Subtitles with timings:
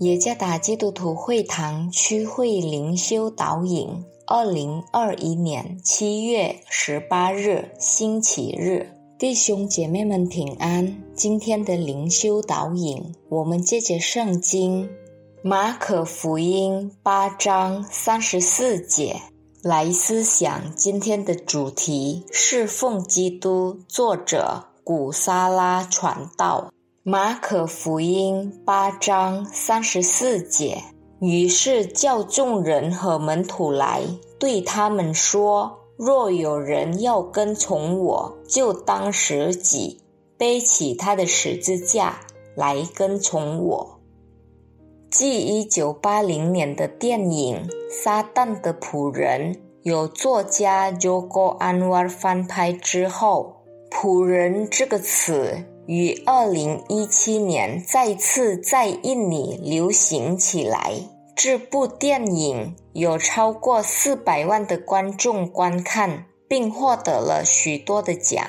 [0.00, 11.02] 耶加达基督徒会堂区会灵修导引，二零二一年七月十八日星期日，弟兄姐妹们平安。
[11.16, 14.88] 今天的灵修导引，我们借着圣经
[15.42, 19.20] 马可福音八章三十四节
[19.64, 23.80] 来思想今天的主题：侍奉基督。
[23.88, 26.72] 作者古沙拉传道。
[27.04, 30.82] 马可福音八章三十四节，
[31.20, 34.02] 于是叫众人和门徒来，
[34.38, 40.02] 对他们说：“若有人要跟从我，就当舍己，
[40.36, 42.20] 背起他的十字架
[42.56, 44.00] 来跟从我。”
[45.08, 47.56] 继一九八零年的电影
[47.90, 55.64] 《撒旦的仆人》由作家 jogo Anwar 翻拍之后，“仆人”这个词。
[55.88, 60.92] 于二零一七年再次在印尼流行起来。
[61.34, 68.44] 这部电影有超过四百万的观众观看，并获得了许多的奖。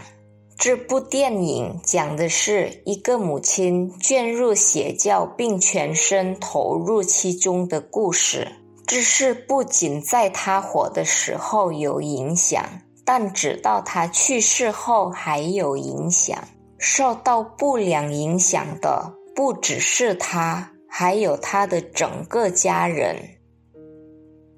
[0.57, 8.51] 这部电影讲的是一个母亲卷入邪教并全身投入其中的故事。
[8.85, 12.61] 这是不仅在她火的时候有影响，
[13.05, 16.37] 但直到她去世后还有影响。
[16.79, 23.17] 受到不良影响的不只是他，还有他的整个家人。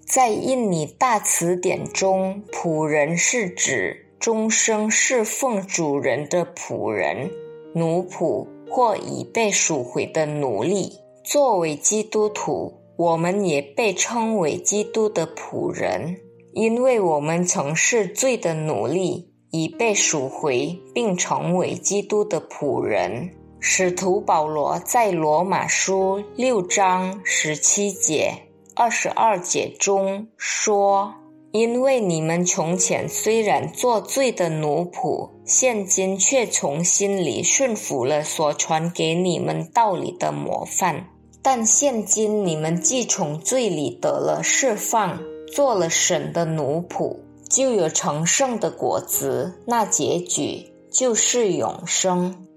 [0.05, 7.31] 在印尼大词典中，“仆人”是指终生侍奉主人的仆人、
[7.73, 10.91] 奴仆或已被赎回的奴隶。
[11.23, 16.17] 作为基督徒，我们也被称为基督的仆人，
[16.53, 19.30] 因为我们曾是罪的奴隶。
[19.51, 23.29] 已被赎回，并成为基督的仆人。
[23.59, 28.33] 使徒保罗在罗马书六章十七节、
[28.75, 31.13] 二十二节中说
[31.51, 41.07] ：“因为你们从前虽然做罪的奴仆，现今却从心里顺服了所传给你们道理的模范。
[41.43, 45.19] 但现今你们既从罪里得了释放，
[45.53, 47.17] 做了神的奴仆。”
[47.51, 52.47] 就有成圣的果子，那结局就是永生。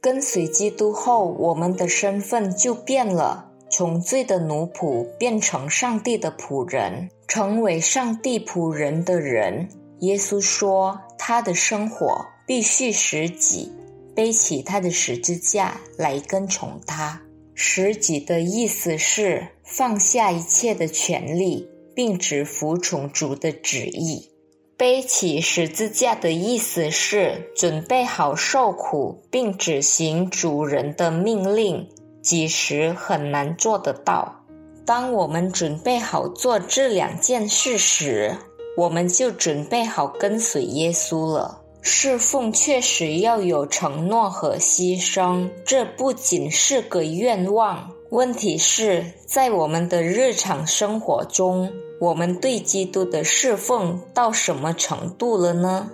[0.00, 9.68] 跟随基督后，我们的身份就变了，从罪的奴仆变成上帝的仆人，成为上帝仆人的人。
[10.00, 13.70] 耶稣说，他的生活必须使己，
[14.16, 17.22] 背起他的十字架来跟从他。
[17.54, 21.68] 使己的意思是放下一切的权利。
[21.94, 24.30] 并只服从主的旨意，
[24.76, 31.88] 背起十字架的意思是准备好受苦，并执行主人的命令，
[32.22, 34.36] 即使很难做得到。
[34.86, 38.36] 当我们准备好做这两件事时，
[38.76, 41.60] 我们就准备好跟随耶稣了。
[41.82, 47.92] 侍奉确实要有承诺和牺牲，这不仅是个愿望。
[48.10, 51.72] 问题是在我们的日常生活中。
[52.00, 55.90] 我们对基督的侍奉到什么程度了呢？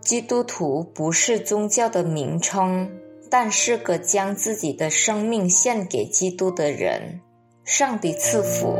[0.00, 2.90] 基督徒不是宗教的名称，
[3.30, 7.20] 但是个将自己的生命献给基督的人。
[7.64, 8.76] 上帝赐福。